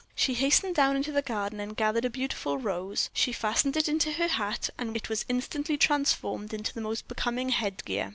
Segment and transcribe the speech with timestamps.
[0.15, 4.13] She hastened down into the garden and gathered a beautiful rose; she fastened it into
[4.13, 8.09] her hat, and it was instantly transformed into the most becoming head gear.